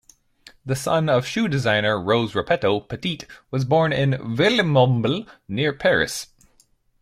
[0.65, 3.19] The son of shoe designer Rose Repetto, Petit
[3.51, 6.25] was born in Villemomble, near Paris.